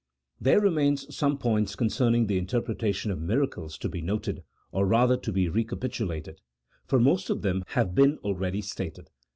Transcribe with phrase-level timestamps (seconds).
[0.39, 5.31] There remain some points concerning the interpretation of miracles to be noted, or rather to
[5.31, 6.41] be recapitulated,
[6.87, 9.11] for most of them have been already stated.